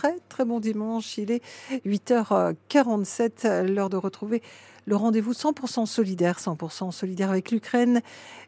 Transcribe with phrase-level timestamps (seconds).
[0.00, 1.18] très très bon dimanche.
[1.18, 1.42] Il est
[1.84, 4.40] 8h47, l'heure de retrouver
[4.86, 8.00] le rendez-vous 100% solidaire, 100% solidaire avec l'Ukraine.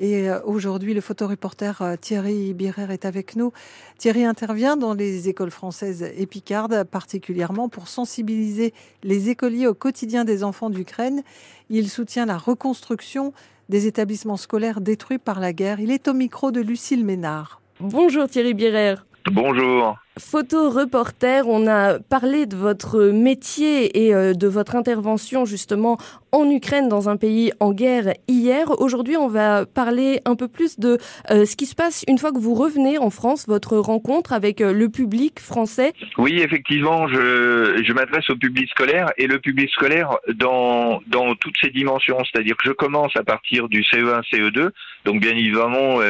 [0.00, 3.52] Et euh, aujourd'hui, le photoreporter euh, Thierry Birer est avec nous.
[3.96, 8.74] Thierry intervient dans les écoles françaises et picardes, particulièrement pour sensibiliser
[9.04, 11.22] les écoliers au quotidien des enfants d'Ukraine.
[11.70, 13.32] Il soutient la reconstruction
[13.68, 15.78] des établissements scolaires détruits par la guerre.
[15.78, 17.60] Il est au micro de Lucille Ménard.
[17.78, 18.96] Bonjour Thierry Birer.
[19.30, 19.96] Bonjour.
[20.18, 25.98] Photo reporter, on a parlé de votre métier et euh, de votre intervention justement
[26.32, 28.80] en Ukraine, dans un pays en guerre hier.
[28.80, 30.96] Aujourd'hui, on va parler un peu plus de
[31.30, 34.62] euh, ce qui se passe une fois que vous revenez en France, votre rencontre avec
[34.62, 35.92] euh, le public français.
[36.16, 41.56] Oui, effectivement, je, je m'adresse au public scolaire et le public scolaire dans, dans toutes
[41.60, 42.16] ses dimensions.
[42.24, 44.70] C'est-à-dire que je commence à partir du CE1, CE2.
[45.04, 46.00] Donc bien évidemment,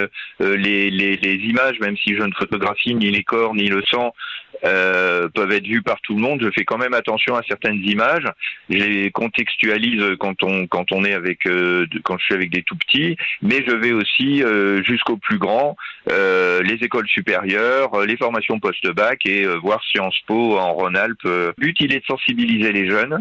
[0.41, 3.96] les, les, les images, même si je ne photographie ni les corps ni le sang,
[4.65, 6.41] euh, peuvent être vus par tout le monde.
[6.43, 8.27] Je fais quand même attention à certaines images.
[8.71, 12.63] Je les contextualise quand on quand on est avec euh, quand je suis avec des
[12.63, 15.77] tout petits, mais je vais aussi euh, jusqu'au plus grand,
[16.09, 21.55] les écoles supérieures, les formations post-bac et voir Sciences Po en Rhône-Alpes.
[21.59, 23.21] But est de sensibiliser les jeunes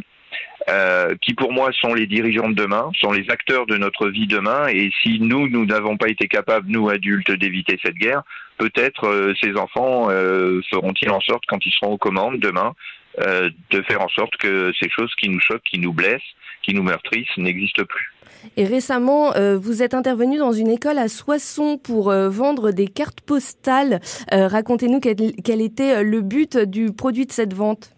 [0.68, 4.26] euh, qui pour moi sont les dirigeants de demain, sont les acteurs de notre vie
[4.26, 4.68] demain.
[4.68, 8.24] Et si nous, nous n'avons pas été capables, nous adultes, d'éviter cette guerre,
[8.58, 12.74] peut-être euh, ces enfants euh, feront-ils en sorte, quand ils seront aux commandes demain,
[13.18, 16.20] de faire en sorte que ces choses qui nous choquent, qui nous blessent,
[16.64, 18.12] qui nous meurtrissent, n'existent plus.
[18.58, 24.02] Et récemment, vous êtes intervenu dans une école à Soissons pour vendre des cartes postales.
[24.34, 27.95] Racontez-nous quel, était le but du produit de cette vente.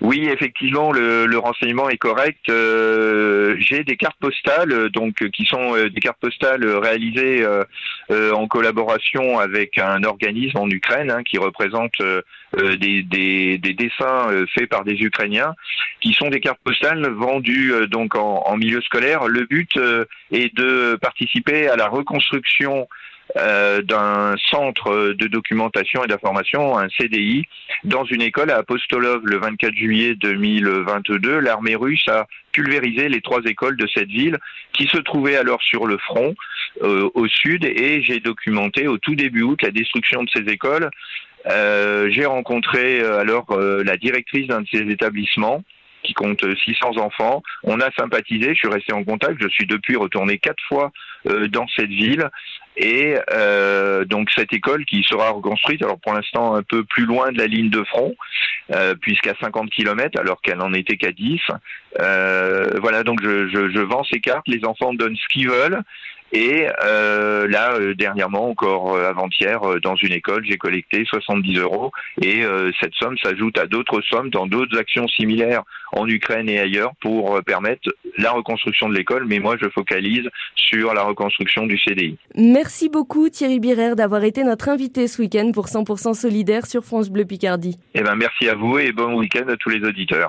[0.00, 2.48] Oui, effectivement, le, le renseignement est correct.
[2.48, 8.32] Euh, J'ai des cartes postales, euh, donc qui sont euh, des cartes postales réalisées euh,
[8.32, 11.92] en collaboration avec un organisme en Ukraine hein, qui représente
[12.56, 15.54] des, des, des, dessins faits par des Ukrainiens,
[16.00, 19.28] qui sont des cartes postales vendues donc en, en, milieu scolaire.
[19.28, 19.70] Le but
[20.32, 22.88] est de participer à la reconstruction
[23.36, 27.46] euh, d'un centre de documentation et d'information, un CDI,
[27.84, 31.38] dans une école à Apostolov le 24 juillet 2022.
[31.38, 34.38] L'armée russe a pulvérisé les trois écoles de cette ville
[34.72, 36.34] qui se trouvaient alors sur le front
[36.82, 40.90] euh, au sud et j'ai documenté au tout début août la destruction de ces écoles.
[41.46, 45.62] Euh, j'ai rencontré euh, alors la directrice d'un de ces établissements
[46.02, 47.42] qui compte 600 enfants.
[47.62, 50.90] On a sympathisé, je suis resté en contact, je suis depuis retourné quatre fois
[51.24, 52.30] dans cette ville
[52.80, 57.30] et euh, donc cette école qui sera reconstruite, alors pour l'instant un peu plus loin
[57.30, 58.14] de la ligne de front,
[58.74, 61.42] euh, puisqu'à 50 km alors qu'elle n'en était qu'à 10.
[62.00, 65.82] Euh, voilà, donc je, je, je, vends ces cartes, les enfants donnent ce qu'ils veulent.
[66.32, 71.90] Et euh, là, euh, dernièrement, encore euh, avant-hier, dans une école, j'ai collecté 70 euros.
[72.22, 72.42] Et
[72.80, 77.42] cette somme s'ajoute à d'autres sommes dans d'autres actions similaires en Ukraine et ailleurs pour
[77.42, 77.88] permettre
[78.18, 79.24] la reconstruction de l'école.
[79.26, 82.16] Mais moi, je focalise sur la reconstruction du CDI.
[82.70, 87.10] Merci beaucoup Thierry Birer d'avoir été notre invité ce week-end pour 100% solidaire sur France
[87.10, 87.76] Bleu Picardie.
[87.94, 90.28] Eh ben, merci à vous et bon week-end à tous les auditeurs.